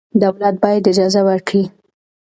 دولت 0.23 0.55
باید 0.63 0.89
اجازه 0.91 1.21
ورکړي. 1.29 1.63